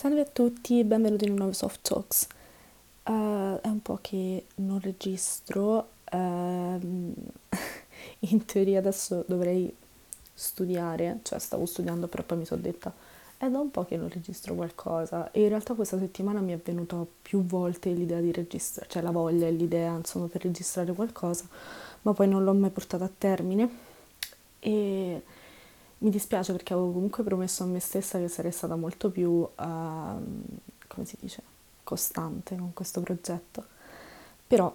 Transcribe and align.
Salve 0.00 0.20
a 0.22 0.24
tutti, 0.24 0.82
benvenuti 0.82 1.24
in 1.24 1.32
un 1.32 1.36
nuovo 1.36 1.52
Soft 1.52 1.86
Talks. 1.86 2.26
Uh, 3.04 3.60
è 3.60 3.66
un 3.66 3.80
po' 3.82 3.98
che 4.00 4.46
non 4.54 4.80
registro, 4.80 5.88
uh, 6.10 6.16
in 8.20 8.44
teoria 8.46 8.78
adesso 8.78 9.22
dovrei 9.28 9.70
studiare, 10.32 11.18
cioè 11.20 11.38
stavo 11.38 11.66
studiando 11.66 12.06
però 12.06 12.22
poi 12.22 12.38
mi 12.38 12.46
sono 12.46 12.62
detta 12.62 12.90
è 13.36 13.50
da 13.50 13.58
un 13.58 13.70
po' 13.70 13.84
che 13.84 13.98
non 13.98 14.08
registro 14.08 14.54
qualcosa 14.54 15.30
e 15.32 15.42
in 15.42 15.48
realtà 15.48 15.74
questa 15.74 15.98
settimana 15.98 16.40
mi 16.40 16.54
è 16.54 16.58
venuta 16.64 17.04
più 17.20 17.44
volte 17.44 17.90
l'idea 17.90 18.20
di 18.20 18.32
registrare, 18.32 18.88
cioè 18.88 19.02
la 19.02 19.10
voglia 19.10 19.48
e 19.48 19.50
l'idea 19.50 19.94
insomma 19.94 20.28
per 20.28 20.44
registrare 20.44 20.94
qualcosa, 20.94 21.44
ma 22.00 22.14
poi 22.14 22.26
non 22.26 22.42
l'ho 22.42 22.54
mai 22.54 22.70
portata 22.70 23.04
a 23.04 23.10
termine 23.18 23.68
e 24.60 25.22
mi 26.00 26.10
dispiace 26.10 26.52
perché 26.52 26.72
avevo 26.72 26.92
comunque 26.92 27.22
promesso 27.22 27.62
a 27.62 27.66
me 27.66 27.80
stessa 27.80 28.18
che 28.18 28.28
sarei 28.28 28.52
stata 28.52 28.76
molto 28.76 29.10
più, 29.10 29.30
uh, 29.30 29.50
come 29.56 31.04
si 31.04 31.16
dice, 31.20 31.42
costante 31.84 32.56
con 32.56 32.72
questo 32.72 33.00
progetto. 33.00 33.64
Però 34.46 34.74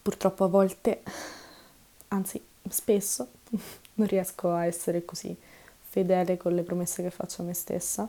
purtroppo 0.00 0.44
a 0.44 0.48
volte, 0.48 1.02
anzi 2.08 2.40
spesso, 2.68 3.26
non 3.94 4.06
riesco 4.06 4.52
a 4.52 4.66
essere 4.66 5.04
così 5.04 5.36
fedele 5.80 6.36
con 6.36 6.54
le 6.54 6.62
promesse 6.62 7.02
che 7.02 7.10
faccio 7.10 7.42
a 7.42 7.44
me 7.46 7.54
stessa. 7.54 8.08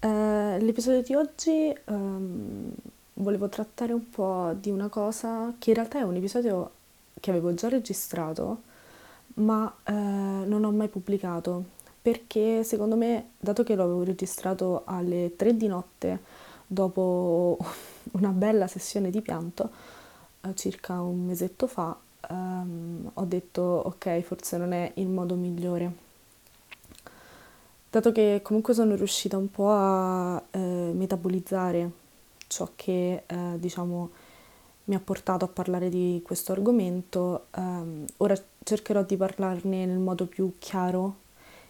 Uh, 0.00 0.58
l'episodio 0.58 1.02
di 1.02 1.14
oggi 1.14 1.76
um, 1.84 2.72
volevo 3.14 3.48
trattare 3.48 3.92
un 3.92 4.10
po' 4.10 4.54
di 4.58 4.70
una 4.70 4.88
cosa 4.88 5.54
che 5.58 5.70
in 5.70 5.76
realtà 5.76 6.00
è 6.00 6.02
un 6.02 6.16
episodio 6.16 6.72
che 7.18 7.30
avevo 7.30 7.54
già 7.54 7.68
registrato 7.68 8.65
ma 9.36 9.74
eh, 9.84 9.92
non 9.92 10.64
ho 10.64 10.70
mai 10.72 10.88
pubblicato 10.88 11.74
perché 12.06 12.62
secondo 12.62 12.94
me, 12.94 13.30
dato 13.36 13.64
che 13.64 13.74
l'avevo 13.74 14.04
registrato 14.04 14.82
alle 14.84 15.34
3 15.34 15.56
di 15.56 15.66
notte 15.66 16.20
dopo 16.64 17.58
una 18.12 18.28
bella 18.28 18.68
sessione 18.68 19.10
di 19.10 19.20
pianto, 19.20 19.70
eh, 20.42 20.54
circa 20.54 21.00
un 21.00 21.26
mesetto 21.26 21.66
fa, 21.66 21.98
ehm, 22.30 23.10
ho 23.14 23.24
detto 23.24 23.60
ok, 23.62 24.20
forse 24.20 24.56
non 24.56 24.72
è 24.72 24.92
il 24.94 25.08
modo 25.08 25.34
migliore. 25.34 26.04
Dato 27.90 28.12
che 28.12 28.40
comunque 28.40 28.72
sono 28.72 28.94
riuscita 28.94 29.36
un 29.36 29.50
po' 29.50 29.70
a 29.70 30.40
eh, 30.50 30.58
metabolizzare 30.94 31.90
ciò 32.46 32.70
che 32.76 33.24
eh, 33.26 33.58
diciamo 33.58 34.10
mi 34.86 34.94
ha 34.94 35.00
portato 35.00 35.44
a 35.44 35.48
parlare 35.48 35.88
di 35.88 36.20
questo 36.24 36.52
argomento, 36.52 37.46
ehm, 37.50 38.04
ora 38.18 38.36
cercherò 38.62 39.02
di 39.02 39.16
parlarne 39.16 39.84
nel 39.84 39.98
modo 39.98 40.26
più 40.26 40.54
chiaro 40.58 41.24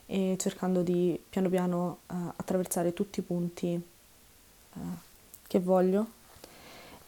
e 0.06 0.36
cercando 0.38 0.82
di 0.82 1.20
piano 1.28 1.48
piano 1.48 1.98
uh, 2.06 2.32
attraversare 2.36 2.92
tutti 2.92 3.20
i 3.20 3.22
punti 3.22 3.82
uh, 4.72 4.78
che 5.46 5.60
voglio. 5.60 6.06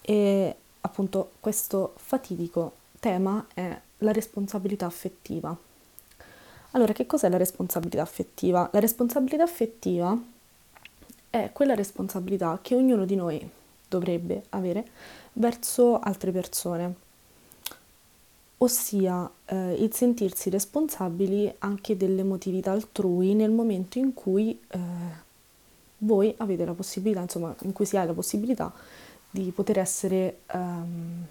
E 0.01 0.57
appunto 0.81 1.33
questo 1.41 1.95
fatidico 1.97 2.73
tema 2.99 3.47
è 3.55 3.81
la 3.99 4.13
responsabilità 4.13 4.87
affettiva. 4.87 5.57
Allora, 6.73 6.93
che 6.93 7.07
cos'è 7.07 7.29
la 7.29 7.37
responsabilità 7.37 8.03
affettiva? 8.03 8.69
La 8.73 8.81
responsabilità 8.81 9.43
affettiva 9.43 10.19
è 11.31 11.51
quella 11.53 11.75
responsabilità 11.75 12.59
che 12.61 12.75
ognuno 12.75 13.05
di 13.05 13.15
noi 13.15 13.51
dovrebbe 13.89 14.45
avere 14.51 14.87
verso 15.35 15.99
altre 15.99 16.31
persone 16.31 16.95
ossia 18.59 19.31
eh, 19.47 19.75
il 19.75 19.95
sentirsi 19.95 20.51
responsabili 20.51 21.53
anche 21.59 21.97
dell'emotività 21.97 22.73
altrui 22.73 23.35
nel 23.35 23.51
momento 23.51 23.99
in 23.99 24.15
cui 24.15 24.59
eh, 24.69 24.79
voi 25.99 26.33
avete 26.39 26.65
la 26.65 26.75
possibilità, 26.75 27.21
insomma, 27.21 27.55
in 27.63 27.73
cui 27.73 27.85
si 27.85 27.97
ha 27.97 28.05
la 28.05 28.13
possibilità 28.13 28.73
di 29.31 29.51
poter 29.51 29.79
essere 29.79 30.41
ehm, 30.47 31.27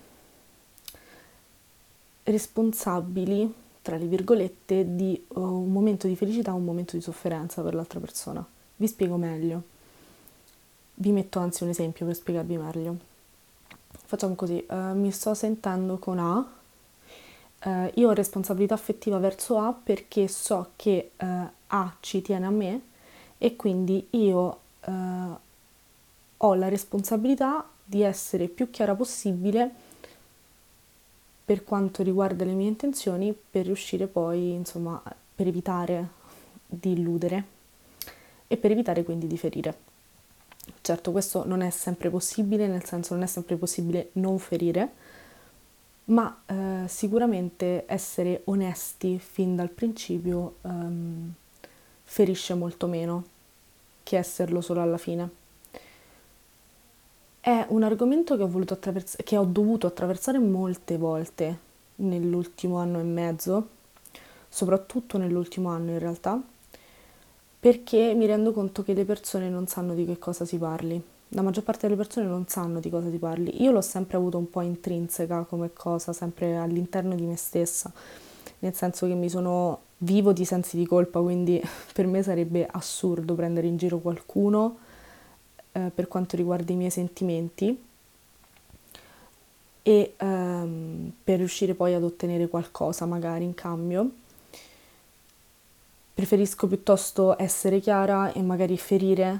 responsabili, 2.23 3.53
tra 3.81 3.97
le 3.97 4.05
virgolette, 4.05 4.95
di 4.95 5.25
uh, 5.29 5.39
un 5.39 5.71
momento 5.71 6.07
di 6.07 6.15
felicità 6.15 6.53
o 6.53 6.57
un 6.57 6.65
momento 6.65 6.95
di 6.95 7.01
sofferenza 7.01 7.61
per 7.61 7.73
l'altra 7.73 7.99
persona. 7.99 8.45
Vi 8.75 8.87
spiego 8.87 9.15
meglio. 9.15 9.75
Vi 10.99 11.11
metto 11.11 11.39
anzi 11.39 11.63
un 11.63 11.69
esempio 11.69 12.05
per 12.05 12.15
spiegarvi 12.15 12.57
meglio. 12.57 12.97
Facciamo 14.05 14.35
così, 14.35 14.65
uh, 14.69 14.95
mi 14.95 15.11
sto 15.11 15.33
sentendo 15.33 15.97
con 15.97 16.17
A 16.17 16.57
eh, 17.59 17.91
io 17.95 18.09
ho 18.09 18.13
responsabilità 18.13 18.75
affettiva 18.75 19.17
verso 19.17 19.57
A 19.57 19.73
perché 19.73 20.27
so 20.27 20.71
che 20.75 21.11
eh, 21.15 21.25
A 21.67 21.95
ci 21.99 22.21
tiene 22.21 22.45
a 22.45 22.49
me 22.49 22.81
e 23.37 23.55
quindi 23.55 24.07
io 24.11 24.59
eh, 24.81 24.91
ho 26.37 26.53
la 26.53 26.69
responsabilità 26.69 27.67
di 27.83 28.01
essere 28.01 28.47
più 28.47 28.69
chiara 28.69 28.95
possibile 28.95 29.85
per 31.45 31.63
quanto 31.63 32.03
riguarda 32.03 32.43
le 32.45 32.53
mie 32.53 32.67
intenzioni 32.67 33.33
per 33.33 33.65
riuscire 33.65 34.07
poi, 34.07 34.51
insomma, 34.51 35.01
per 35.35 35.47
evitare 35.47 36.09
di 36.65 36.91
illudere 36.91 37.45
e 38.47 38.57
per 38.57 38.71
evitare 38.71 39.03
quindi 39.03 39.27
di 39.27 39.37
ferire. 39.37 39.86
Certo, 40.81 41.11
questo 41.11 41.45
non 41.45 41.61
è 41.61 41.69
sempre 41.69 42.09
possibile, 42.09 42.67
nel 42.67 42.85
senso 42.85 43.13
non 43.13 43.23
è 43.23 43.27
sempre 43.27 43.57
possibile 43.57 44.09
non 44.13 44.39
ferire, 44.39 44.91
ma 46.05 46.43
eh, 46.45 46.87
sicuramente 46.87 47.83
essere 47.87 48.41
onesti 48.45 49.19
fin 49.19 49.55
dal 49.55 49.69
principio 49.69 50.55
ehm, 50.61 51.33
ferisce 52.03 52.53
molto 52.53 52.87
meno 52.87 53.25
che 54.03 54.17
esserlo 54.17 54.61
solo 54.61 54.81
alla 54.81 54.97
fine. 54.97 55.29
È 57.41 57.65
un 57.69 57.83
argomento 57.83 58.37
che 58.37 58.43
ho, 58.43 58.51
attraversa- 58.69 59.23
che 59.23 59.37
ho 59.37 59.43
dovuto 59.43 59.87
attraversare 59.87 60.39
molte 60.39 60.97
volte 60.97 61.59
nell'ultimo 61.95 62.77
anno 62.77 62.99
e 62.99 63.03
mezzo, 63.03 63.67
soprattutto 64.47 65.17
nell'ultimo 65.17 65.69
anno 65.69 65.91
in 65.91 65.99
realtà, 65.99 66.41
perché 67.67 68.13
mi 68.13 68.25
rendo 68.25 68.53
conto 68.53 68.83
che 68.83 68.93
le 68.93 69.03
persone 69.03 69.49
non 69.49 69.67
sanno 69.67 69.93
di 69.93 70.05
che 70.05 70.17
cosa 70.17 70.45
si 70.45 70.57
parli 70.57 71.01
la 71.29 71.41
maggior 71.41 71.63
parte 71.63 71.87
delle 71.87 71.97
persone 71.97 72.25
non 72.25 72.47
sanno 72.47 72.79
di 72.79 72.89
cosa 72.89 73.09
ti 73.09 73.17
parli. 73.17 73.61
Io 73.61 73.71
l'ho 73.71 73.81
sempre 73.81 74.15
avuto 74.15 74.37
un 74.37 74.49
po' 74.49 74.61
intrinseca 74.61 75.43
come 75.43 75.73
cosa, 75.73 76.13
sempre 76.13 76.55
all'interno 76.55 77.15
di 77.15 77.25
me 77.25 77.35
stessa, 77.35 77.91
nel 78.59 78.73
senso 78.73 79.07
che 79.07 79.13
mi 79.13 79.27
sono 79.27 79.81
vivo 79.99 80.31
di 80.31 80.45
sensi 80.45 80.77
di 80.77 80.85
colpa, 80.85 81.19
quindi 81.19 81.61
per 81.91 82.07
me 82.07 82.23
sarebbe 82.23 82.65
assurdo 82.65 83.35
prendere 83.35 83.67
in 83.67 83.75
giro 83.75 83.97
qualcuno 83.99 84.77
eh, 85.73 85.91
per 85.93 86.07
quanto 86.07 86.37
riguarda 86.37 86.71
i 86.71 86.77
miei 86.77 86.91
sentimenti 86.91 87.83
e 89.83 90.13
ehm, 90.15 91.11
per 91.23 91.37
riuscire 91.39 91.73
poi 91.73 91.93
ad 91.93 92.03
ottenere 92.03 92.47
qualcosa 92.47 93.05
magari 93.05 93.43
in 93.43 93.53
cambio. 93.53 94.11
Preferisco 96.17 96.65
piuttosto 96.65 97.39
essere 97.39 97.79
chiara 97.79 98.31
e 98.31 98.41
magari 98.41 98.75
ferire 98.75 99.39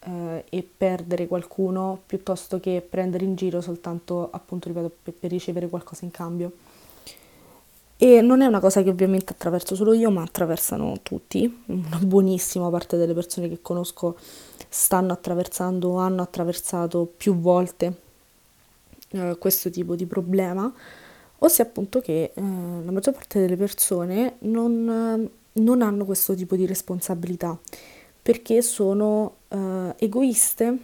eh, 0.00 0.44
e 0.50 0.68
perdere 0.76 1.28
qualcuno 1.28 2.00
piuttosto 2.04 2.58
che 2.58 2.84
prendere 2.86 3.24
in 3.24 3.36
giro 3.36 3.60
soltanto, 3.60 4.30
appunto, 4.32 4.66
ripeto, 4.66 4.90
per, 5.04 5.14
per 5.14 5.30
ricevere 5.30 5.68
qualcosa 5.68 6.04
in 6.04 6.10
cambio. 6.10 6.50
E 7.96 8.20
non 8.22 8.42
è 8.42 8.46
una 8.46 8.58
cosa 8.58 8.82
che 8.82 8.90
ovviamente 8.90 9.34
attraverso 9.34 9.76
solo 9.76 9.92
io, 9.92 10.10
ma 10.10 10.22
attraversano 10.22 10.98
tutti. 11.00 11.62
Una 11.66 11.98
buonissima 11.98 12.68
parte 12.70 12.96
delle 12.96 13.14
persone 13.14 13.48
che 13.48 13.62
conosco 13.62 14.16
stanno 14.68 15.12
attraversando 15.12 15.90
o 15.90 15.98
hanno 15.98 16.22
attraversato 16.22 17.08
più 17.16 17.38
volte 17.38 18.00
eh, 19.10 19.36
questo 19.38 19.70
tipo 19.70 19.94
di 19.94 20.06
problema, 20.06 20.74
ossia 21.38 21.62
appunto 21.62 22.00
che 22.00 22.32
eh, 22.34 22.40
la 22.40 22.90
maggior 22.90 23.14
parte 23.14 23.38
delle 23.38 23.56
persone 23.56 24.38
non, 24.40 25.30
non 25.56 25.82
hanno 25.82 26.04
questo 26.04 26.34
tipo 26.34 26.56
di 26.56 26.66
responsabilità 26.66 27.58
perché 28.26 28.60
sono 28.60 29.36
uh, 29.48 29.94
egoiste. 29.98 30.76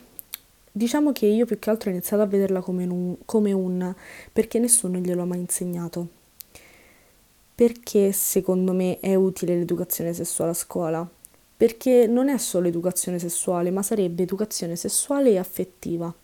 Diciamo 0.71 1.11
che 1.11 1.27
io 1.27 1.45
più 1.45 1.59
che 1.59 1.71
altro 1.71 1.91
ho 1.91 1.93
iniziato 1.93 2.23
a 2.23 2.27
vederla 2.27 2.61
come 2.61 2.85
un, 2.85 3.17
come 3.25 3.51
un 3.51 3.93
perché 4.33 4.61
nessuno 4.61 4.99
glielo 4.99 5.23
ha 5.23 5.27
mai 5.27 5.41
insegnato. 5.41 6.07
Perché 7.53 8.13
secondo 8.13 8.73
me 8.73 9.01
è 9.01 9.17
utile 9.17 9.57
l'educazione 9.57 10.13
sessuale 10.13 10.53
a 10.53 10.55
scuola? 10.55 11.11
Perché 11.57 12.07
non 12.07 12.29
è 12.29 12.39
solo 12.39 12.69
educazione 12.69 13.19
sessuale, 13.19 13.73
ma 13.73 13.83
sarebbe 13.83 14.23
educazione 14.23 14.77
sessuale 14.77 15.31
e 15.31 15.39
affettiva. 15.39 16.15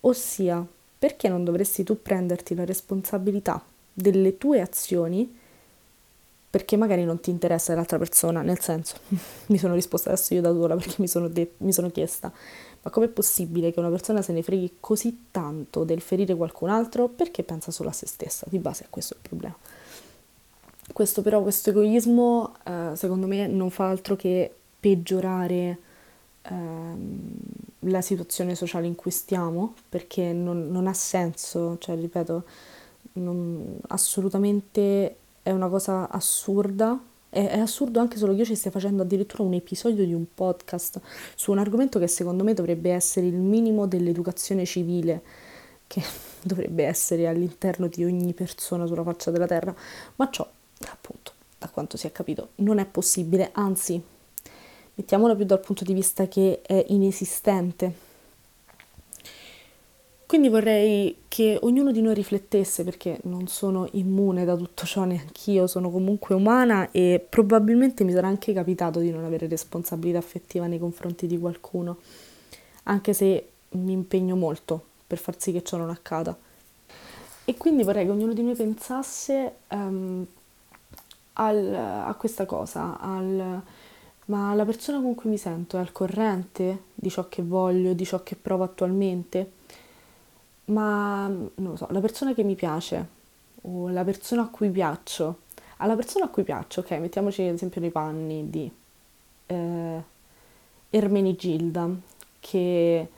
Ossia, 0.00 0.66
perché 0.98 1.28
non 1.28 1.44
dovresti 1.44 1.84
tu 1.84 2.02
prenderti 2.02 2.56
la 2.56 2.64
responsabilità 2.64 3.64
delle 3.92 4.38
tue 4.38 4.60
azioni 4.60 5.38
perché 6.52 6.76
magari 6.76 7.04
non 7.04 7.18
ti 7.18 7.30
interessa 7.30 7.74
l'altra 7.74 7.96
persona, 7.96 8.42
nel 8.42 8.60
senso, 8.60 8.96
mi 9.48 9.56
sono 9.56 9.72
risposta 9.72 10.10
adesso 10.10 10.34
io 10.34 10.42
da 10.42 10.52
sola 10.52 10.76
perché 10.76 10.96
mi 10.98 11.08
sono, 11.08 11.28
de- 11.28 11.54
mi 11.58 11.72
sono 11.72 11.90
chiesta, 11.90 12.30
ma 12.82 12.90
com'è 12.90 13.08
possibile 13.08 13.72
che 13.72 13.78
una 13.78 13.88
persona 13.88 14.20
se 14.20 14.34
ne 14.34 14.42
freghi 14.42 14.76
così 14.78 15.28
tanto 15.30 15.82
del 15.84 16.02
ferire 16.02 16.34
qualcun 16.34 16.68
altro 16.68 17.08
perché 17.08 17.42
pensa 17.42 17.70
solo 17.70 17.88
a 17.88 17.92
se 17.92 18.06
stessa? 18.06 18.44
Di 18.50 18.58
base 18.58 18.88
questo 18.90 19.14
è 19.14 19.16
il 19.22 19.28
problema. 19.30 19.56
Questo 20.92 21.22
però, 21.22 21.40
questo 21.40 21.70
egoismo, 21.70 22.52
eh, 22.64 22.90
secondo 22.96 23.26
me, 23.26 23.46
non 23.46 23.70
fa 23.70 23.88
altro 23.88 24.14
che 24.14 24.54
peggiorare 24.78 25.78
ehm, 26.42 27.30
la 27.78 28.02
situazione 28.02 28.54
sociale 28.54 28.86
in 28.86 28.94
cui 28.94 29.10
stiamo, 29.10 29.72
perché 29.88 30.34
non, 30.34 30.70
non 30.70 30.86
ha 30.86 30.92
senso, 30.92 31.78
cioè 31.78 31.96
ripeto, 31.96 32.44
non, 33.14 33.78
assolutamente 33.88 35.16
è 35.42 35.50
una 35.50 35.68
cosa 35.68 36.08
assurda. 36.08 36.98
È, 37.28 37.58
assurdo 37.58 37.98
anche 37.98 38.18
solo 38.18 38.32
che 38.32 38.40
io 38.40 38.44
ci 38.44 38.54
stia 38.54 38.70
facendo 38.70 39.02
addirittura 39.02 39.42
un 39.42 39.54
episodio 39.54 40.04
di 40.04 40.12
un 40.12 40.26
podcast 40.34 41.00
su 41.34 41.50
un 41.50 41.58
argomento 41.58 41.98
che 41.98 42.06
secondo 42.06 42.44
me 42.44 42.52
dovrebbe 42.52 42.92
essere 42.92 43.26
il 43.26 43.36
minimo 43.36 43.86
dell'educazione 43.86 44.66
civile, 44.66 45.22
che 45.86 46.02
dovrebbe 46.42 46.84
essere 46.84 47.26
all'interno 47.26 47.86
di 47.86 48.04
ogni 48.04 48.34
persona 48.34 48.86
sulla 48.86 49.02
faccia 49.02 49.30
della 49.30 49.46
terra, 49.46 49.74
ma 50.16 50.30
ciò, 50.30 50.48
appunto, 50.90 51.32
da 51.58 51.68
quanto 51.68 51.96
si 51.96 52.06
è 52.06 52.12
capito, 52.12 52.50
non 52.56 52.78
è 52.78 52.84
possibile, 52.84 53.50
anzi, 53.52 54.00
mettiamola 54.94 55.34
più 55.34 55.46
dal 55.46 55.60
punto 55.60 55.84
di 55.84 55.94
vista 55.94 56.28
che 56.28 56.60
è 56.62 56.84
inesistente. 56.88 58.10
Quindi 60.32 60.48
vorrei 60.48 61.24
che 61.28 61.58
ognuno 61.60 61.92
di 61.92 62.00
noi 62.00 62.14
riflettesse, 62.14 62.84
perché 62.84 63.18
non 63.24 63.48
sono 63.48 63.86
immune 63.92 64.46
da 64.46 64.56
tutto 64.56 64.86
ciò 64.86 65.04
neanch'io, 65.04 65.66
sono 65.66 65.90
comunque 65.90 66.34
umana 66.34 66.90
e 66.90 67.22
probabilmente 67.28 68.02
mi 68.02 68.12
sarà 68.12 68.28
anche 68.28 68.54
capitato 68.54 68.98
di 69.00 69.10
non 69.10 69.24
avere 69.24 69.46
responsabilità 69.46 70.16
affettiva 70.16 70.66
nei 70.66 70.78
confronti 70.78 71.26
di 71.26 71.38
qualcuno, 71.38 71.98
anche 72.84 73.12
se 73.12 73.48
mi 73.72 73.92
impegno 73.92 74.34
molto 74.34 74.82
per 75.06 75.18
far 75.18 75.38
sì 75.38 75.52
che 75.52 75.62
ciò 75.62 75.76
non 75.76 75.90
accada. 75.90 76.34
E 77.44 77.54
quindi 77.58 77.82
vorrei 77.82 78.06
che 78.06 78.10
ognuno 78.10 78.32
di 78.32 78.42
noi 78.42 78.54
pensasse 78.54 79.56
um, 79.68 80.26
al, 81.34 81.74
a 81.74 82.14
questa 82.18 82.46
cosa, 82.46 82.98
al, 82.98 83.60
ma 84.24 84.54
la 84.54 84.64
persona 84.64 84.98
con 84.98 85.14
cui 85.14 85.28
mi 85.28 85.36
sento 85.36 85.76
è 85.76 85.80
al 85.80 85.92
corrente 85.92 86.84
di 86.94 87.10
ciò 87.10 87.28
che 87.28 87.42
voglio, 87.42 87.92
di 87.92 88.06
ciò 88.06 88.22
che 88.22 88.34
provo 88.34 88.64
attualmente? 88.64 89.60
Ma 90.66 91.26
non 91.26 91.76
so, 91.76 91.86
la 91.90 92.00
persona 92.00 92.34
che 92.34 92.44
mi 92.44 92.54
piace 92.54 93.20
o 93.62 93.88
la 93.88 94.04
persona 94.04 94.42
a 94.42 94.48
cui 94.48 94.70
piaccio, 94.70 95.40
alla 95.78 95.96
persona 95.96 96.26
a 96.26 96.28
cui 96.28 96.44
piaccio, 96.44 96.80
ok, 96.80 96.90
mettiamoci 96.92 97.42
ad 97.42 97.54
esempio 97.54 97.80
nei 97.80 97.90
panni 97.90 98.48
di 98.48 98.70
eh, 99.46 100.02
Ermenigilda 100.90 101.88
che 102.38 103.08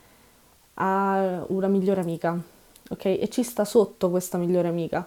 ha 0.75 1.45
una 1.49 1.69
migliore 1.69 2.01
amica, 2.01 2.41
ok, 2.89 3.05
e 3.05 3.29
ci 3.31 3.43
sta 3.43 3.65
sotto 3.65 4.11
questa 4.11 4.39
migliore 4.39 4.69
amica. 4.69 5.07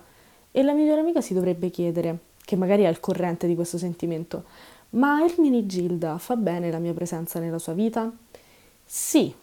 E 0.52 0.64
la 0.64 0.74
migliore 0.74 1.02
amica 1.02 1.22
si 1.22 1.34
dovrebbe 1.34 1.70
chiedere, 1.70 2.18
che 2.44 2.56
magari 2.56 2.84
è 2.84 2.88
al 2.88 3.00
corrente 3.00 3.48
di 3.48 3.56
questo 3.56 3.78
sentimento, 3.78 4.46
ma 4.92 5.24
Ermenigilda 5.24 6.18
fa 6.18 6.36
bene 6.36 6.72
la 6.72 6.80
mia 6.80 6.94
presenza 6.94 7.40
nella 7.40 7.60
sua 7.60 7.74
vita? 7.74 8.12
Sì, 8.86 9.34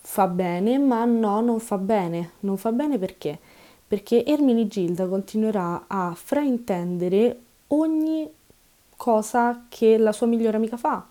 fa 0.00 0.26
bene, 0.26 0.78
ma 0.78 1.04
no, 1.04 1.40
non 1.40 1.60
fa 1.60 1.78
bene. 1.78 2.32
Non 2.40 2.56
fa 2.56 2.72
bene 2.72 2.98
perché? 2.98 3.38
Perché 3.86 4.24
Ermenigilda 4.24 5.06
continuerà 5.06 5.84
a 5.86 6.14
fraintendere 6.14 7.40
ogni 7.68 8.28
cosa 8.96 9.66
che 9.68 9.96
la 9.96 10.12
sua 10.12 10.26
migliore 10.26 10.56
amica 10.56 10.76
fa 10.76 11.06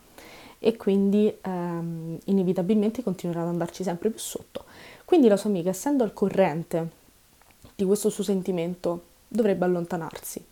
e 0.59 0.75
quindi 0.75 1.33
ehm, 1.41 2.17
inevitabilmente 2.25 3.01
continuerà 3.01 3.41
ad 3.41 3.47
andarci 3.47 3.83
sempre 3.83 4.09
più 4.09 4.19
sotto. 4.19 4.65
Quindi 5.05 5.27
la 5.27 5.37
sua 5.37 5.49
amica, 5.49 5.69
essendo 5.69 6.03
al 6.03 6.13
corrente 6.13 6.89
di 7.75 7.85
questo 7.85 8.09
suo 8.09 8.23
sentimento, 8.23 9.03
dovrebbe 9.27 9.65
allontanarsi. 9.65 10.45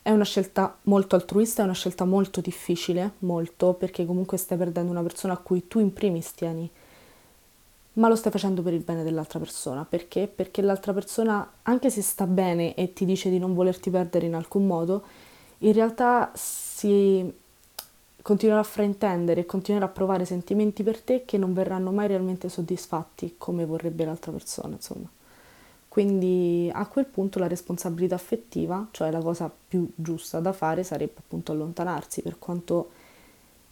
È 0.00 0.10
una 0.10 0.24
scelta 0.24 0.74
molto 0.84 1.16
altruista, 1.16 1.60
è 1.60 1.64
una 1.64 1.74
scelta 1.74 2.04
molto 2.04 2.40
difficile, 2.40 3.12
molto, 3.18 3.74
perché 3.74 4.06
comunque 4.06 4.38
stai 4.38 4.56
perdendo 4.56 4.90
una 4.90 5.02
persona 5.02 5.34
a 5.34 5.38
cui 5.38 5.66
tu 5.66 5.80
in 5.80 5.92
primis 5.92 6.32
tieni, 6.32 6.70
ma 7.98 8.08
lo 8.08 8.16
stai 8.16 8.32
facendo 8.32 8.62
per 8.62 8.72
il 8.72 8.80
bene 8.80 9.02
dell'altra 9.02 9.38
persona. 9.38 9.84
Perché? 9.84 10.26
Perché 10.32 10.62
l'altra 10.62 10.92
persona, 10.92 11.48
anche 11.62 11.90
se 11.90 12.00
sta 12.02 12.26
bene 12.26 12.74
e 12.74 12.92
ti 12.92 13.04
dice 13.04 13.28
di 13.28 13.38
non 13.38 13.54
volerti 13.54 13.90
perdere 13.90 14.26
in 14.26 14.34
alcun 14.34 14.66
modo, 14.66 15.02
in 15.58 15.72
realtà 15.72 16.30
si 16.34 17.32
continuerà 18.22 18.60
a 18.60 18.64
fraintendere 18.64 19.40
e 19.40 19.46
continuerà 19.46 19.86
a 19.86 19.90
provare 19.90 20.24
sentimenti 20.24 20.82
per 20.82 21.00
te 21.00 21.24
che 21.24 21.38
non 21.38 21.52
verranno 21.52 21.90
mai 21.90 22.06
realmente 22.06 22.48
soddisfatti 22.48 23.34
come 23.38 23.64
vorrebbe 23.64 24.04
l'altra 24.04 24.32
persona, 24.32 24.74
insomma. 24.74 25.08
Quindi 25.88 26.70
a 26.72 26.86
quel 26.86 27.06
punto 27.06 27.38
la 27.40 27.48
responsabilità 27.48 28.14
affettiva, 28.14 28.86
cioè 28.92 29.10
la 29.10 29.20
cosa 29.20 29.50
più 29.68 29.90
giusta 29.94 30.38
da 30.38 30.52
fare, 30.52 30.84
sarebbe 30.84 31.14
appunto 31.18 31.50
allontanarsi, 31.50 32.22
per 32.22 32.38
quanto 32.38 32.90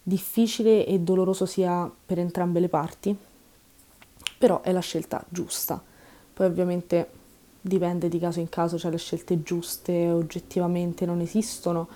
difficile 0.02 0.86
e 0.86 0.98
doloroso 1.00 1.46
sia 1.46 1.88
per 2.06 2.18
entrambe 2.18 2.58
le 2.58 2.68
parti, 2.68 3.16
però 4.38 4.60
è 4.62 4.72
la 4.72 4.80
scelta 4.80 5.24
giusta. 5.28 5.82
Poi 6.32 6.46
ovviamente 6.46 7.10
dipende 7.60 8.08
di 8.08 8.18
caso 8.18 8.40
in 8.40 8.48
caso, 8.48 8.78
cioè 8.78 8.90
le 8.90 8.98
scelte 8.98 9.42
giuste 9.42 10.10
oggettivamente 10.10 11.06
non 11.06 11.20
esistono, 11.20 11.88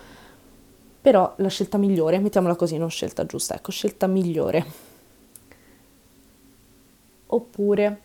però 1.00 1.32
la 1.36 1.48
scelta 1.48 1.78
migliore, 1.78 2.18
mettiamola 2.18 2.56
così, 2.56 2.76
non 2.76 2.90
scelta 2.90 3.26
giusta, 3.26 3.54
ecco, 3.54 3.70
scelta 3.70 4.06
migliore. 4.06 4.64
Oppure 7.26 8.00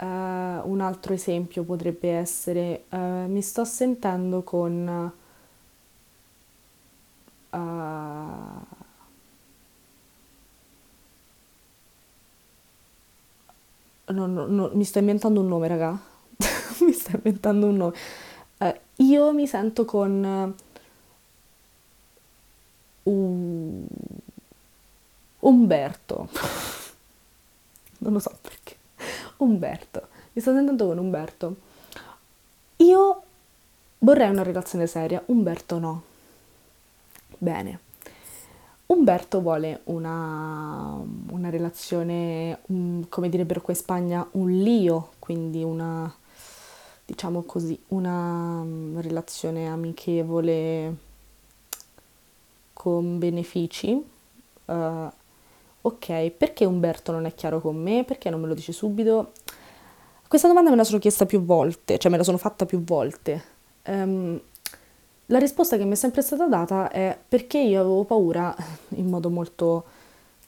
Uh, 0.00 0.04
un 0.06 0.80
altro 0.80 1.12
esempio 1.12 1.64
potrebbe 1.64 2.12
essere, 2.12 2.84
uh, 2.90 3.26
mi 3.26 3.42
sto 3.42 3.64
sentendo 3.64 4.44
con... 4.44 5.12
Uh, 7.50 7.58
no, 14.10 14.26
no, 14.26 14.46
no, 14.46 14.70
mi 14.74 14.84
sto 14.84 14.98
inventando 14.98 15.40
un 15.40 15.48
nome, 15.48 15.68
raga. 15.68 15.98
mi 16.80 16.92
sto 16.92 17.16
inventando 17.16 17.66
un 17.66 17.76
nome. 17.76 18.80
io 18.96 19.32
mi 19.32 19.46
sento 19.46 19.84
con... 19.84 20.54
Umberto. 25.40 26.28
non 27.98 28.12
lo 28.12 28.18
so 28.18 28.36
perché. 28.40 28.76
Umberto. 29.38 30.08
Mi 30.32 30.42
sto 30.42 30.52
sentendo 30.52 30.86
con 30.86 30.98
Umberto. 30.98 31.56
Io 32.76 33.22
vorrei 33.98 34.30
una 34.30 34.42
relazione 34.42 34.86
seria, 34.86 35.22
Umberto 35.26 35.78
no. 35.78 36.02
Bene. 37.38 37.86
Umberto 38.88 39.42
vuole 39.42 39.82
una, 39.84 40.98
una 41.30 41.50
relazione, 41.50 42.60
un, 42.68 43.04
come 43.10 43.28
direbbero 43.28 43.60
qua 43.60 43.74
in 43.74 43.78
Spagna, 43.78 44.26
un 44.32 44.50
lio, 44.50 45.10
quindi 45.18 45.62
una, 45.62 46.10
diciamo 47.04 47.42
così, 47.42 47.78
una 47.88 48.64
relazione 48.96 49.68
amichevole 49.68 50.96
con 52.72 53.18
benefici. 53.18 54.02
Uh, 54.64 55.10
ok, 55.82 56.30
perché 56.30 56.64
Umberto 56.64 57.12
non 57.12 57.26
è 57.26 57.34
chiaro 57.34 57.60
con 57.60 57.76
me? 57.76 58.04
Perché 58.04 58.30
non 58.30 58.40
me 58.40 58.46
lo 58.46 58.54
dice 58.54 58.72
subito? 58.72 59.32
Questa 60.26 60.48
domanda 60.48 60.70
me 60.70 60.76
la 60.76 60.84
sono 60.84 60.98
chiesta 60.98 61.26
più 61.26 61.44
volte, 61.44 61.98
cioè 61.98 62.10
me 62.10 62.16
la 62.16 62.24
sono 62.24 62.38
fatta 62.38 62.64
più 62.64 62.82
volte. 62.82 63.44
Um, 63.84 64.40
la 65.30 65.38
risposta 65.38 65.76
che 65.76 65.84
mi 65.84 65.92
è 65.92 65.96
sempre 65.96 66.22
stata 66.22 66.46
data 66.46 66.90
è 66.90 67.16
perché 67.28 67.58
io 67.58 67.80
avevo 67.80 68.04
paura, 68.04 68.54
in 68.90 69.06
modo 69.06 69.28
molto 69.28 69.84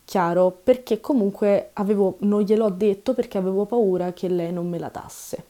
chiaro, 0.05 0.51
perché 0.51 1.01
comunque 1.01 1.71
avevo, 1.75 2.17
non 2.21 2.43
gliel'ho 2.43 2.71
detto 2.71 3.13
perché 3.13 3.37
avevo 3.37 3.67
paura 3.67 4.13
che 4.13 4.29
lei 4.29 4.53
non 4.53 4.69
me 4.69 4.79
la 4.79 4.89
dasse. 4.89 5.45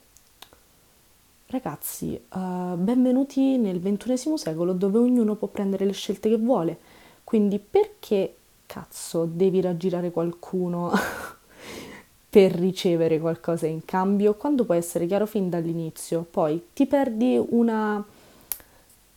Ragazzi, 1.47 2.21
uh, 2.33 2.77
benvenuti 2.77 3.57
nel 3.57 3.81
ventunesimo 3.81 4.37
secolo 4.37 4.73
dove 4.73 4.99
ognuno 4.99 5.37
può 5.37 5.49
prendere 5.49 5.85
le 5.85 5.93
scelte 5.93 6.29
che 6.29 6.37
vuole. 6.37 6.79
Quindi 7.23 7.59
perché 7.61 8.35
cazzo, 8.67 9.29
devi 9.31 9.61
raggirare 9.61 10.11
qualcuno 10.11 10.91
per 12.29 12.53
ricevere 12.53 13.21
qualcosa 13.21 13.67
in 13.67 13.85
cambio, 13.85 14.35
quando 14.35 14.65
può 14.65 14.75
essere 14.75 15.07
chiaro 15.07 15.27
fin 15.27 15.49
dall'inizio. 15.49 16.27
Poi 16.29 16.69
ti 16.73 16.87
perdi 16.87 17.41
una 17.51 18.05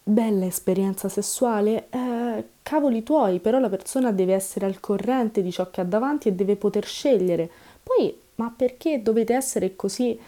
bella 0.04 0.46
esperienza 0.46 1.08
sessuale, 1.08 1.88
eh, 1.90 2.44
cavoli 2.62 3.04
tuoi, 3.04 3.40
però 3.40 3.60
la 3.60 3.70
persona 3.70 4.12
deve 4.12 4.34
essere 4.34 4.66
al 4.66 4.80
corrente 4.80 5.42
di 5.42 5.52
ciò 5.52 5.70
che 5.70 5.82
ha 5.82 5.86
davanti 5.86 6.28
e 6.28 6.34
deve 6.34 6.56
poter 6.56 6.86
scegliere. 6.86 7.50
Poi, 7.82 8.16
ma 8.36 8.54
perché 8.56 9.02
dovete 9.02 9.34
essere 9.34 9.76
così, 9.76 10.20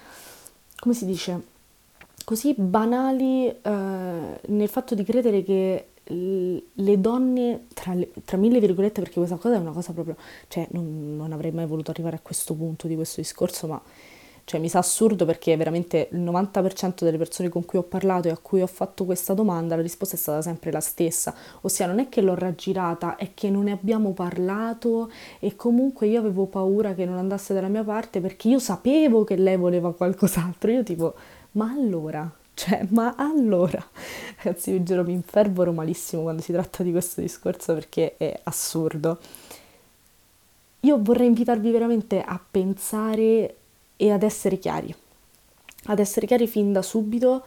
come 0.80 0.94
si 0.94 1.06
dice, 1.06 1.42
così 2.24 2.54
banali 2.58 3.48
eh, 3.48 3.60
nel 3.62 4.70
fatto 4.70 4.96
di 4.96 5.04
credere 5.04 5.44
che 5.44 5.88
le 6.08 7.02
donne, 7.02 7.66
tra, 7.74 7.94
le, 7.94 8.12
tra, 8.26 8.38
mille 8.38 8.60
virgolette, 8.60 9.02
perché 9.02 9.18
questa 9.18 9.38
cosa 9.38 9.56
è 9.56 9.58
una 9.58 9.72
cosa 9.72 9.92
proprio, 9.92 10.16
cioè 10.48 10.68
non, 10.72 11.16
non, 11.16 11.32
avrei 11.32 11.52
mai 11.52 11.66
voluto 11.66 11.90
arrivare 11.90 12.18
a 12.18 12.20
questo 12.22 12.54
punto 12.54 12.88
di 12.88 12.96
questo 12.96 13.22
discorso, 13.22 13.66
ma 13.68 13.82
cioè 14.46 14.60
mi 14.60 14.70
sa 14.70 14.78
assurdo 14.78 15.26
perché 15.26 15.58
veramente 15.58 16.08
il 16.12 16.20
90% 16.20 17.04
delle 17.04 17.18
persone 17.18 17.50
con 17.50 17.66
cui 17.66 17.80
ho 17.80 17.84
parlato 17.84 18.28
e 18.28 18.32
a 18.32 18.38
cui 18.38 18.62
ho 18.62 18.68
fatto 18.68 19.04
questa 19.04 19.34
domanda 19.34 19.76
la 19.76 19.82
risposta 19.82 20.16
è 20.16 20.20
stata 20.20 20.44
sempre 20.44 20.72
la 20.72 20.80
stessa, 20.80 21.34
ossia 21.62 21.88
non 21.88 21.98
è 21.98 22.10
che 22.10 22.22
l'ho 22.22 22.36
raggirata, 22.36 23.16
è 23.16 23.34
che 23.34 23.50
non 23.50 23.64
ne 23.64 23.72
abbiamo 23.72 24.14
parlato 24.14 25.10
e 25.40 25.56
comunque 25.56 26.06
io 26.06 26.20
avevo 26.20 26.46
paura 26.46 26.94
che 26.94 27.06
non 27.06 27.18
andasse 27.18 27.56
dalla 27.56 27.70
mia 27.70 27.84
parte 27.84 28.22
perché 28.22 28.48
io 28.48 28.60
sapevo 28.60 29.24
che 29.24 29.36
lei 29.36 29.58
voleva 29.58 29.92
qualcos'altro, 29.96 30.70
io 30.70 30.84
tipo, 30.84 31.16
ma 31.54 31.72
allora, 31.72 32.32
cioè, 32.54 32.86
ma 32.92 33.16
allora, 33.18 33.84
ragazzi, 34.44 34.72
vi 34.72 34.84
giuro, 34.84 35.04
mi 35.04 35.14
infervoro 35.14 35.72
malissimo 35.72 36.22
quando 36.22 36.44
si 36.44 36.52
tratta 36.52 36.84
di 36.84 36.92
questo 36.92 37.20
discorso 37.20 37.74
perché 37.74 38.16
è 38.18 38.40
assurdo. 38.44 39.18
Io 40.82 41.02
vorrei 41.02 41.26
invitarvi 41.26 41.72
veramente 41.72 42.22
a 42.22 42.40
pensare 42.52 43.56
e 43.98 44.12
ad 44.12 44.24
essere 44.24 44.58
chiari. 44.58 44.94
Ad 45.86 46.00
essere 46.00 46.26
chiari 46.28 46.48
fin 46.48 46.72
da 46.74 46.82
subito. 46.82 47.44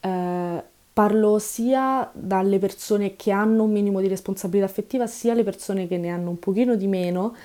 Eh, 0.00 0.62
parlo 0.92 1.38
sia 1.38 2.10
dalle 2.12 2.58
persone 2.58 3.14
che 3.14 3.30
hanno 3.30 3.62
un 3.62 3.70
minimo 3.70 4.00
di 4.00 4.08
responsabilità 4.08 4.66
affettiva, 4.66 5.06
sia 5.06 5.32
alle 5.32 5.44
persone 5.44 5.86
che 5.86 5.96
ne 5.96 6.08
hanno 6.08 6.30
un 6.30 6.40
pochino 6.40 6.74
di 6.74 6.88
meno 6.88 7.36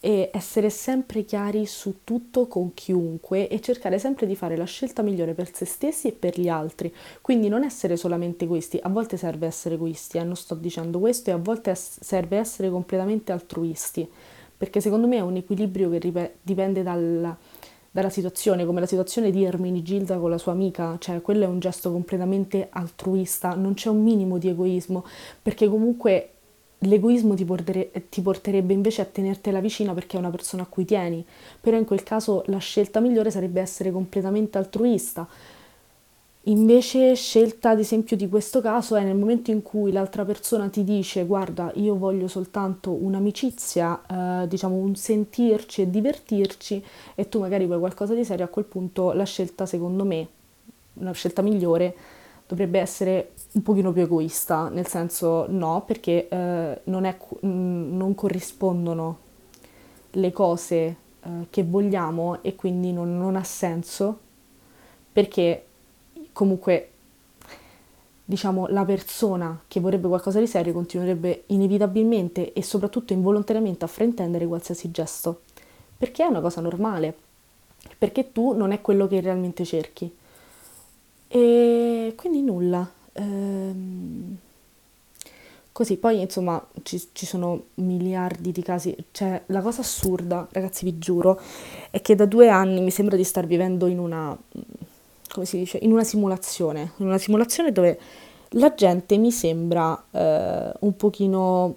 e 0.00 0.30
essere 0.32 0.70
sempre 0.70 1.24
chiari 1.24 1.66
su 1.66 2.04
tutto 2.04 2.46
con 2.46 2.74
chiunque 2.74 3.48
e 3.48 3.60
cercare 3.60 3.98
sempre 3.98 4.26
di 4.26 4.36
fare 4.36 4.56
la 4.56 4.64
scelta 4.64 5.02
migliore 5.02 5.34
per 5.34 5.54
se 5.54 5.64
stessi 5.64 6.08
e 6.08 6.12
per 6.12 6.38
gli 6.38 6.48
altri. 6.48 6.92
Quindi 7.20 7.48
non 7.48 7.64
essere 7.64 7.96
solamente 7.96 8.44
egoisti, 8.44 8.78
a 8.82 8.88
volte 8.88 9.16
serve 9.16 9.46
essere 9.46 9.76
egoisti, 9.76 10.18
eh, 10.18 10.24
non 10.24 10.36
sto 10.36 10.54
dicendo 10.54 10.98
questo, 10.98 11.30
e 11.30 11.32
a 11.32 11.38
volte 11.38 11.74
serve 11.74 12.38
essere 12.38 12.70
completamente 12.70 13.32
altruisti, 13.32 14.08
perché 14.56 14.80
secondo 14.80 15.06
me 15.06 15.16
è 15.16 15.22
un 15.22 15.36
equilibrio 15.36 15.90
che 15.90 16.32
dipende 16.42 16.82
dalla, 16.82 17.36
dalla 17.96 18.10
situazione, 18.10 18.66
come 18.66 18.80
la 18.80 18.86
situazione 18.86 19.30
di 19.30 19.42
Ermenigilda 19.42 20.18
con 20.18 20.28
la 20.28 20.36
sua 20.36 20.52
amica, 20.52 20.98
cioè 20.98 21.22
quello 21.22 21.44
è 21.44 21.46
un 21.46 21.60
gesto 21.60 21.90
completamente 21.90 22.66
altruista, 22.68 23.54
non 23.54 23.72
c'è 23.72 23.88
un 23.88 24.02
minimo 24.02 24.36
di 24.36 24.50
egoismo, 24.50 25.02
perché 25.40 25.66
comunque 25.66 26.32
l'egoismo 26.80 27.32
ti, 27.34 27.46
portere, 27.46 27.90
ti, 28.10 28.20
porterebbe 28.20 28.74
invece 28.74 29.00
a 29.00 29.06
tenertela 29.06 29.60
vicina 29.60 29.94
perché 29.94 30.18
è 30.18 30.20
una 30.20 30.28
persona 30.28 30.64
a 30.64 30.66
cui 30.66 30.84
tieni, 30.84 31.24
però 31.58 31.78
in 31.78 31.86
quel 31.86 32.02
caso 32.02 32.42
la 32.48 32.58
scelta 32.58 33.00
migliore 33.00 33.30
sarebbe 33.30 33.62
essere 33.62 33.90
completamente 33.90 34.58
altruista, 34.58 35.26
Invece 36.48 37.16
scelta 37.16 37.70
ad 37.70 37.80
esempio 37.80 38.16
di 38.16 38.28
questo 38.28 38.60
caso 38.60 38.94
è 38.94 39.02
nel 39.02 39.16
momento 39.16 39.50
in 39.50 39.62
cui 39.62 39.90
l'altra 39.90 40.24
persona 40.24 40.68
ti 40.68 40.84
dice 40.84 41.24
guarda 41.24 41.72
io 41.74 41.96
voglio 41.96 42.28
soltanto 42.28 42.92
un'amicizia, 42.92 44.42
eh, 44.42 44.46
diciamo 44.46 44.76
un 44.76 44.94
sentirci 44.94 45.82
e 45.82 45.90
divertirci 45.90 46.84
e 47.16 47.28
tu 47.28 47.40
magari 47.40 47.66
vuoi 47.66 47.80
qualcosa 47.80 48.14
di 48.14 48.24
serio, 48.24 48.44
a 48.44 48.48
quel 48.48 48.64
punto 48.64 49.10
la 49.10 49.24
scelta 49.24 49.66
secondo 49.66 50.04
me, 50.04 50.28
una 50.94 51.10
scelta 51.10 51.42
migliore 51.42 51.96
dovrebbe 52.46 52.78
essere 52.78 53.32
un 53.54 53.62
pochino 53.62 53.90
più 53.90 54.02
egoista, 54.02 54.68
nel 54.68 54.86
senso 54.86 55.46
no 55.48 55.82
perché 55.84 56.28
eh, 56.28 56.80
non, 56.84 57.06
è, 57.06 57.16
non, 57.40 58.14
corrispondono 58.14 59.18
le 60.12 60.32
cose 60.32 60.76
eh, 60.76 60.96
che 61.50 61.64
vogliamo 61.64 62.40
e 62.42 62.54
quindi 62.54 62.92
non, 62.92 63.18
non 63.18 63.34
ha 63.34 63.42
senso 63.42 64.20
perché 65.12 65.64
comunque 66.36 66.90
diciamo 68.22 68.66
la 68.66 68.84
persona 68.84 69.58
che 69.66 69.80
vorrebbe 69.80 70.06
qualcosa 70.06 70.38
di 70.38 70.46
serio 70.46 70.74
continuerebbe 70.74 71.44
inevitabilmente 71.46 72.52
e 72.52 72.62
soprattutto 72.62 73.14
involontariamente 73.14 73.86
a 73.86 73.88
fraintendere 73.88 74.46
qualsiasi 74.46 74.90
gesto, 74.90 75.40
perché 75.96 76.24
è 76.24 76.26
una 76.26 76.42
cosa 76.42 76.60
normale, 76.60 77.16
perché 77.96 78.32
tu 78.32 78.52
non 78.52 78.72
è 78.72 78.82
quello 78.82 79.06
che 79.06 79.20
realmente 79.22 79.64
cerchi. 79.64 80.14
E 81.28 82.12
quindi 82.14 82.42
nulla. 82.42 82.86
Ehm... 83.14 84.36
Così, 85.72 85.96
poi 85.96 86.20
insomma 86.20 86.62
ci, 86.82 87.02
ci, 87.12 87.26
sono 87.26 87.64
miliardi 87.74 88.50
di 88.50 88.62
casi, 88.62 88.96
cioè 89.10 89.42
la 89.46 89.60
cosa 89.60 89.82
assurda, 89.82 90.46
ragazzi 90.50 90.84
vi 90.84 90.98
giuro, 90.98 91.38
è 91.90 92.00
che 92.00 92.14
da 92.14 92.24
due 92.24 92.48
anni 92.48 92.80
mi 92.80 92.90
sembra 92.90 93.14
di 93.14 93.24
star 93.24 93.46
vivendo 93.46 93.86
in 93.86 93.98
una 93.98 94.34
come 95.36 95.46
si 95.46 95.58
dice, 95.58 95.78
in 95.82 95.92
una 95.92 96.04
simulazione, 96.04 96.92
in 96.96 97.06
una 97.06 97.18
simulazione 97.18 97.70
dove 97.70 97.98
la 98.50 98.74
gente 98.74 99.18
mi 99.18 99.30
sembra 99.30 100.02
eh, 100.10 100.72
un 100.80 100.96
pochino 100.96 101.76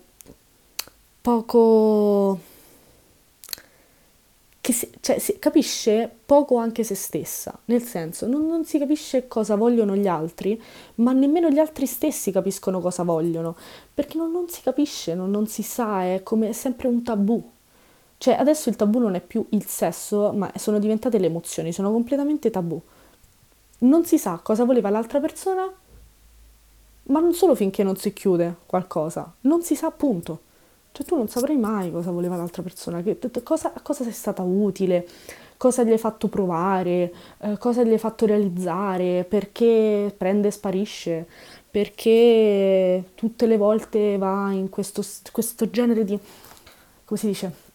poco... 1.19 2.39
che 4.61 4.71
si, 4.71 4.89
cioè, 5.01 5.19
si 5.19 5.39
capisce 5.39 6.09
poco 6.25 6.55
anche 6.55 6.85
se 6.85 6.95
stessa, 6.95 7.57
nel 7.65 7.81
senso 7.83 8.27
non, 8.27 8.47
non 8.47 8.63
si 8.63 8.79
capisce 8.79 9.27
cosa 9.27 9.55
vogliono 9.55 9.93
gli 9.97 10.07
altri, 10.07 10.61
ma 10.95 11.11
nemmeno 11.11 11.49
gli 11.49 11.59
altri 11.59 11.85
stessi 11.85 12.31
capiscono 12.31 12.79
cosa 12.79 13.03
vogliono, 13.03 13.57
perché 13.93 14.17
non, 14.17 14.31
non 14.31 14.47
si 14.47 14.61
capisce, 14.61 15.15
non, 15.15 15.29
non 15.29 15.47
si 15.47 15.63
sa, 15.63 16.03
è 16.03 16.21
come 16.23 16.49
è 16.49 16.53
sempre 16.53 16.87
un 16.87 17.03
tabù. 17.03 17.43
Cioè 18.17 18.35
adesso 18.35 18.69
il 18.69 18.77
tabù 18.77 18.99
non 18.99 19.15
è 19.15 19.21
più 19.21 19.45
il 19.49 19.65
sesso, 19.65 20.31
ma 20.31 20.49
sono 20.55 20.79
diventate 20.79 21.17
le 21.19 21.27
emozioni, 21.27 21.73
sono 21.73 21.91
completamente 21.91 22.49
tabù 22.49 22.81
non 23.79 24.05
si 24.05 24.17
sa 24.17 24.39
cosa 24.41 24.65
voleva 24.65 24.89
l'altra 24.89 25.19
persona, 25.19 25.71
ma 27.03 27.19
non 27.19 27.33
solo 27.33 27.55
finché 27.55 27.83
non 27.83 27.95
si 27.95 28.13
chiude 28.13 28.55
qualcosa, 28.65 29.31
non 29.41 29.61
si 29.61 29.75
sa 29.75 29.87
appunto. 29.87 30.47
Cioè 30.91 31.05
tu 31.05 31.15
non 31.15 31.27
saprai 31.27 31.57
mai 31.57 31.91
cosa 31.91 32.11
voleva 32.11 32.35
l'altra 32.35 32.61
persona, 32.61 33.01
che, 33.01 33.17
cosa, 33.43 33.71
cosa 33.81 34.03
sei 34.03 34.11
stata 34.11 34.41
utile, 34.41 35.07
cosa 35.57 35.83
gli 35.83 35.91
hai 35.91 35.97
fatto 35.97 36.27
provare, 36.27 37.13
eh, 37.39 37.57
cosa 37.57 37.83
gli 37.83 37.91
hai 37.91 37.99
fatto 37.99 38.25
realizzare, 38.25 39.25
perché 39.27 40.13
prende 40.15 40.47
e 40.47 40.51
sparisce, 40.51 41.27
perché 41.69 43.11
tutte 43.15 43.45
le 43.45 43.57
volte 43.57 44.17
va 44.17 44.51
in 44.51 44.69
questo, 44.69 45.03
questo 45.31 45.69
genere 45.69 46.03
di... 46.03 46.19
come 47.05 47.19
si 47.19 47.27
dice? 47.27 47.67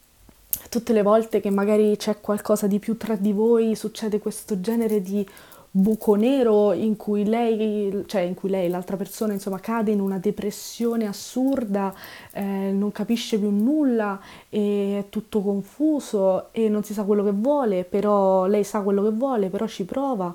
Tutte 0.69 0.93
le 0.93 1.03
volte 1.03 1.41
che 1.41 1.51
magari 1.51 1.97
c'è 1.97 2.21
qualcosa 2.21 2.67
di 2.67 2.79
più 2.79 2.97
tra 2.97 3.15
di 3.15 3.33
voi 3.33 3.77
succede 3.77 4.19
questo 4.19 4.61
genere 4.61 5.01
di 5.01 5.27
buco 5.77 6.15
nero 6.15 6.73
in 6.73 6.95
cui 6.95 7.25
lei, 7.25 8.05
cioè 8.07 8.21
in 8.21 8.35
cui 8.35 8.49
lei, 8.49 8.69
l'altra 8.69 8.97
persona, 8.97 9.33
insomma, 9.33 9.59
cade 9.59 9.91
in 9.91 9.99
una 9.99 10.19
depressione 10.19 11.05
assurda, 11.09 11.93
eh, 12.31 12.71
non 12.71 12.93
capisce 12.93 13.39
più 13.41 13.51
nulla, 13.51 14.21
e 14.51 15.01
è 15.01 15.09
tutto 15.09 15.43
confuso 15.43 16.53
e 16.53 16.69
non 16.69 16.85
si 16.85 16.93
sa 16.95 17.03
quello 17.03 17.25
che 17.25 17.33
vuole, 17.33 17.83
però 17.83 18.47
lei 18.47 18.63
sa 18.63 18.83
quello 18.83 19.03
che 19.03 19.11
vuole, 19.11 19.49
però 19.49 19.67
ci 19.67 19.85
prova. 19.85 20.33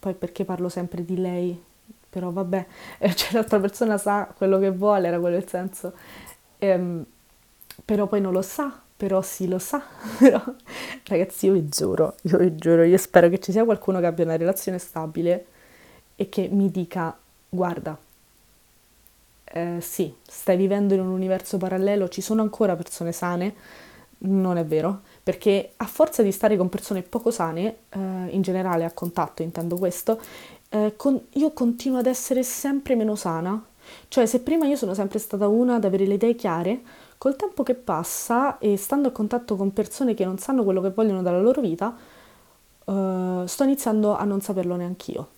Poi 0.00 0.14
perché 0.14 0.44
parlo 0.44 0.68
sempre 0.68 1.04
di 1.04 1.18
lei? 1.18 1.62
Però 2.10 2.30
vabbè, 2.30 2.66
cioè 3.14 3.32
l'altra 3.32 3.60
persona 3.60 3.96
sa 3.96 4.32
quello 4.36 4.58
che 4.58 4.70
vuole, 4.72 5.06
era 5.06 5.20
quello 5.20 5.36
il 5.36 5.48
senso. 5.48 5.92
Ehm, 6.58 7.04
però 7.84 8.06
poi 8.08 8.20
non 8.20 8.32
lo 8.32 8.42
sa 8.42 8.83
però 8.96 9.22
sì 9.22 9.48
lo 9.48 9.58
sa, 9.58 9.82
però 10.18 10.42
ragazzi 11.06 11.46
io 11.46 11.52
vi 11.52 11.68
giuro, 11.68 12.14
io 12.22 12.38
vi 12.38 12.54
giuro, 12.56 12.84
io 12.84 12.98
spero 12.98 13.28
che 13.28 13.38
ci 13.38 13.52
sia 13.52 13.64
qualcuno 13.64 14.00
che 14.00 14.06
abbia 14.06 14.24
una 14.24 14.36
relazione 14.36 14.78
stabile 14.78 15.46
e 16.16 16.28
che 16.28 16.48
mi 16.50 16.70
dica 16.70 17.16
guarda, 17.48 17.96
eh, 19.44 19.78
sì, 19.80 20.12
stai 20.26 20.56
vivendo 20.56 20.94
in 20.94 21.00
un 21.00 21.08
universo 21.08 21.58
parallelo, 21.58 22.08
ci 22.08 22.20
sono 22.20 22.42
ancora 22.42 22.76
persone 22.76 23.12
sane, 23.12 23.54
non 24.18 24.56
è 24.56 24.64
vero, 24.64 25.02
perché 25.22 25.72
a 25.76 25.86
forza 25.86 26.22
di 26.22 26.32
stare 26.32 26.56
con 26.56 26.68
persone 26.68 27.02
poco 27.02 27.30
sane, 27.30 27.76
eh, 27.90 27.98
in 28.30 28.42
generale 28.42 28.84
a 28.84 28.92
contatto 28.92 29.42
intendo 29.42 29.76
questo, 29.76 30.20
eh, 30.70 30.94
con, 30.96 31.20
io 31.34 31.50
continuo 31.52 31.98
ad 31.98 32.06
essere 32.06 32.42
sempre 32.42 32.96
meno 32.96 33.14
sana, 33.14 33.62
cioè 34.08 34.26
se 34.26 34.40
prima 34.40 34.66
io 34.66 34.76
sono 34.76 34.94
sempre 34.94 35.18
stata 35.18 35.46
una 35.46 35.76
ad 35.76 35.84
avere 35.84 36.06
le 36.06 36.14
idee 36.14 36.34
chiare, 36.34 36.80
Col 37.18 37.36
tempo 37.36 37.62
che 37.62 37.74
passa 37.74 38.58
e 38.58 38.76
stando 38.76 39.08
a 39.08 39.10
contatto 39.10 39.56
con 39.56 39.72
persone 39.72 40.14
che 40.14 40.24
non 40.24 40.38
sanno 40.38 40.64
quello 40.64 40.80
che 40.80 40.90
vogliono 40.90 41.22
dalla 41.22 41.40
loro 41.40 41.60
vita, 41.60 41.96
uh, 42.84 43.46
sto 43.46 43.64
iniziando 43.64 44.16
a 44.16 44.24
non 44.24 44.40
saperlo 44.40 44.76
neanch'io. 44.76 45.28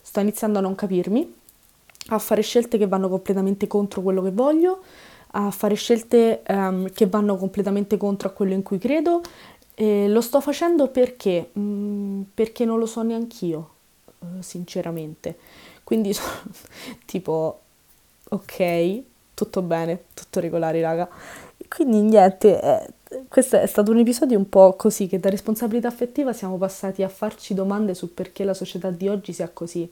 Sto 0.00 0.20
iniziando 0.20 0.58
a 0.58 0.62
non 0.62 0.74
capirmi, 0.74 1.34
a 2.08 2.18
fare 2.18 2.42
scelte 2.42 2.78
che 2.78 2.86
vanno 2.86 3.08
completamente 3.08 3.66
contro 3.66 4.00
quello 4.00 4.22
che 4.22 4.30
voglio, 4.30 4.82
a 5.32 5.50
fare 5.50 5.74
scelte 5.74 6.42
um, 6.48 6.90
che 6.90 7.06
vanno 7.06 7.36
completamente 7.36 7.96
contro 7.96 8.28
a 8.28 8.32
quello 8.32 8.54
in 8.54 8.62
cui 8.62 8.78
credo. 8.78 9.20
E 9.74 10.08
lo 10.08 10.20
sto 10.20 10.40
facendo 10.40 10.88
perché? 10.88 11.50
Mm, 11.58 12.22
perché 12.34 12.64
non 12.64 12.78
lo 12.78 12.86
so 12.86 13.02
neanch'io, 13.02 13.70
uh, 14.18 14.26
sinceramente. 14.40 15.38
Quindi 15.84 16.14
tipo, 17.06 17.60
ok, 18.28 19.02
tutto 19.44 19.62
bene, 19.62 20.04
tutto 20.14 20.40
regolare, 20.40 20.80
raga. 20.80 21.08
Quindi 21.68 22.00
niente, 22.00 22.60
eh, 22.60 22.86
questo 23.28 23.56
è 23.58 23.66
stato 23.66 23.90
un 23.92 23.98
episodio 23.98 24.36
un 24.36 24.48
po' 24.48 24.74
così, 24.74 25.06
che 25.06 25.18
da 25.18 25.30
responsabilità 25.30 25.88
affettiva 25.88 26.32
siamo 26.32 26.56
passati 26.58 27.02
a 27.02 27.08
farci 27.08 27.54
domande 27.54 27.94
su 27.94 28.12
perché 28.12 28.44
la 28.44 28.54
società 28.54 28.90
di 28.90 29.08
oggi 29.08 29.32
sia 29.32 29.48
così 29.48 29.90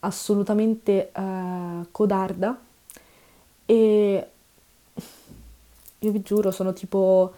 assolutamente 0.00 1.12
eh, 1.12 1.86
codarda 1.92 2.60
e 3.64 4.28
io 6.00 6.10
vi 6.10 6.22
giuro 6.22 6.50
sono 6.50 6.72
tipo 6.72 7.32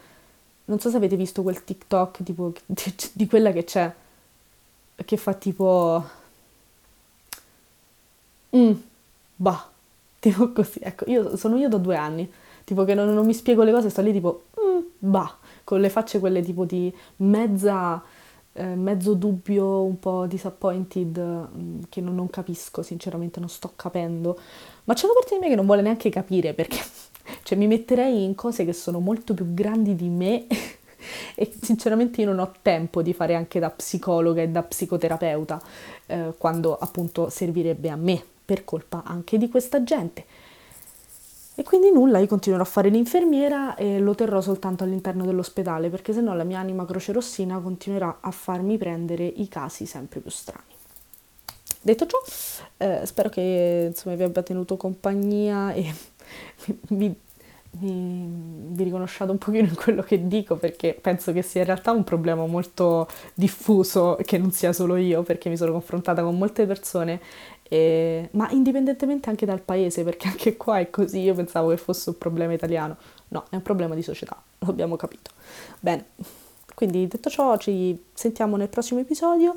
non 0.66 0.80
so 0.80 0.88
se 0.88 0.96
avete 0.96 1.16
visto 1.16 1.42
quel 1.42 1.62
TikTok 1.62 2.22
tipo 2.22 2.52
di, 2.64 2.94
di 3.12 3.26
quella 3.26 3.52
che 3.52 3.64
c'è, 3.64 3.92
che 5.04 5.16
fa 5.16 5.34
tipo... 5.34 6.22
Mm, 8.56 8.72
bah, 9.36 9.73
tipo 10.30 10.52
così, 10.52 10.78
ecco, 10.80 11.04
io 11.08 11.36
sono 11.36 11.58
io 11.58 11.68
da 11.68 11.76
due 11.76 11.96
anni, 11.96 12.30
tipo 12.64 12.84
che 12.84 12.94
non, 12.94 13.12
non 13.12 13.26
mi 13.26 13.34
spiego 13.34 13.62
le 13.62 13.72
cose, 13.72 13.90
sto 13.90 14.00
lì 14.00 14.10
tipo, 14.10 14.44
mm, 14.58 14.78
bah, 14.98 15.36
con 15.64 15.80
le 15.82 15.90
facce 15.90 16.18
quelle 16.18 16.40
tipo 16.40 16.64
di 16.64 16.90
mezza, 17.16 18.02
eh, 18.54 18.74
mezzo 18.74 19.12
dubbio, 19.12 19.82
un 19.82 19.98
po' 19.98 20.24
disappointed, 20.26 21.18
mm, 21.18 21.80
che 21.90 22.00
non, 22.00 22.14
non, 22.14 22.30
capisco, 22.30 22.80
sinceramente 22.80 23.38
non 23.38 23.50
sto 23.50 23.72
capendo, 23.76 24.38
ma 24.84 24.94
c'è 24.94 25.04
una 25.04 25.12
parte 25.12 25.34
di 25.34 25.40
me 25.40 25.48
che 25.48 25.56
non 25.56 25.66
vuole 25.66 25.82
neanche 25.82 26.08
capire 26.08 26.54
perché, 26.54 26.78
cioè 27.44 27.58
mi 27.58 27.66
metterei 27.66 28.24
in 28.24 28.34
cose 28.34 28.64
che 28.64 28.72
sono 28.72 29.00
molto 29.00 29.34
più 29.34 29.52
grandi 29.52 29.94
di 29.94 30.08
me 30.08 30.46
e 31.36 31.52
sinceramente 31.60 32.22
io 32.22 32.28
non 32.28 32.38
ho 32.38 32.50
tempo 32.62 33.02
di 33.02 33.12
fare 33.12 33.34
anche 33.34 33.60
da 33.60 33.68
psicologa 33.68 34.40
e 34.40 34.48
da 34.48 34.62
psicoterapeuta 34.62 35.60
eh, 36.06 36.32
quando 36.38 36.78
appunto 36.78 37.28
servirebbe 37.28 37.90
a 37.90 37.96
me 37.96 38.32
per 38.44 38.64
colpa 38.64 39.02
anche 39.04 39.38
di 39.38 39.48
questa 39.48 39.82
gente. 39.82 40.24
E 41.56 41.62
quindi 41.62 41.92
nulla, 41.92 42.18
io 42.18 42.26
continuerò 42.26 42.64
a 42.64 42.66
fare 42.66 42.88
l'infermiera 42.88 43.76
e 43.76 44.00
lo 44.00 44.16
terrò 44.16 44.40
soltanto 44.40 44.82
all'interno 44.82 45.24
dell'ospedale, 45.24 45.88
perché 45.88 46.12
sennò 46.12 46.34
la 46.34 46.42
mia 46.42 46.58
anima 46.58 46.84
crocerossina 46.84 47.60
continuerà 47.60 48.18
a 48.20 48.32
farmi 48.32 48.76
prendere 48.76 49.24
i 49.24 49.46
casi 49.46 49.86
sempre 49.86 50.18
più 50.18 50.30
strani. 50.30 50.72
Detto 51.80 52.06
ciò, 52.06 52.18
eh, 52.78 53.02
spero 53.04 53.28
che 53.28 53.88
insomma, 53.88 54.16
vi 54.16 54.24
abbia 54.24 54.42
tenuto 54.42 54.76
compagnia 54.76 55.72
e 55.72 55.94
vi, 56.88 57.14
vi, 57.70 58.26
vi 58.68 58.82
riconosciate 58.82 59.30
un 59.30 59.38
pochino 59.38 59.68
in 59.68 59.76
quello 59.76 60.02
che 60.02 60.26
dico, 60.26 60.56
perché 60.56 60.98
penso 61.00 61.32
che 61.32 61.42
sia 61.42 61.60
in 61.60 61.66
realtà 61.66 61.92
un 61.92 62.02
problema 62.02 62.44
molto 62.46 63.06
diffuso, 63.32 64.18
che 64.24 64.38
non 64.38 64.50
sia 64.50 64.72
solo 64.72 64.96
io, 64.96 65.22
perché 65.22 65.48
mi 65.48 65.56
sono 65.56 65.70
confrontata 65.70 66.22
con 66.22 66.36
molte 66.36 66.66
persone 66.66 67.20
e, 67.68 68.28
ma 68.32 68.50
indipendentemente 68.50 69.30
anche 69.30 69.46
dal 69.46 69.60
paese, 69.60 70.04
perché 70.04 70.28
anche 70.28 70.56
qua 70.56 70.78
è 70.78 70.90
così, 70.90 71.20
io 71.20 71.34
pensavo 71.34 71.70
che 71.70 71.76
fosse 71.76 72.10
un 72.10 72.18
problema 72.18 72.52
italiano. 72.52 72.96
No, 73.28 73.44
è 73.50 73.56
un 73.56 73.62
problema 73.62 73.94
di 73.94 74.02
società, 74.02 74.40
lo 74.58 74.68
abbiamo 74.68 74.96
capito. 74.96 75.30
Bene, 75.80 76.06
quindi 76.74 77.06
detto 77.06 77.30
ciò 77.30 77.56
ci 77.56 78.04
sentiamo 78.12 78.56
nel 78.56 78.68
prossimo 78.68 79.00
episodio 79.00 79.54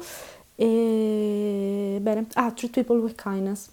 e 0.55 1.99
bene, 2.01 2.27
ah, 2.33 2.51
treat 2.51 2.73
people 2.73 2.97
with 2.97 3.21
kindness. 3.21 3.69